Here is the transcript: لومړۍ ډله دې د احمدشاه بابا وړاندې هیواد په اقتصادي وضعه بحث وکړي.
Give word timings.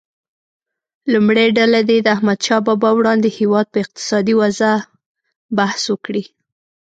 لومړۍ 1.13 1.47
ډله 1.57 1.79
دې 1.89 1.97
د 2.03 2.07
احمدشاه 2.15 2.61
بابا 2.67 2.89
وړاندې 2.95 3.29
هیواد 3.39 3.65
په 3.71 3.77
اقتصادي 3.83 4.33
وضعه 4.41 4.75
بحث 5.57 5.81
وکړي. 5.93 6.23